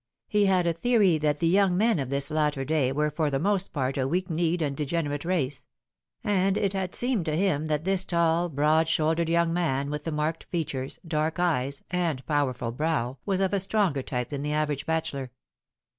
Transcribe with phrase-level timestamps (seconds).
[0.27, 3.37] He had a theory that the young men of this latter day were for the
[3.37, 5.67] most part a weak kneed and degenerate race;
[6.23, 10.11] and it had seemed to him that this tall, broad shouldered young man with the
[10.11, 14.87] marked features, dark eyes, and powerful brow was of a stronger type than the average
[14.87, 15.29] bachelor.